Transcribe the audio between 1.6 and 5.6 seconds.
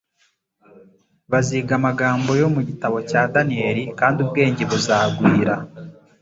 amagambo yo mu gitabo cya Danieli kandi ubwenge buzagwira."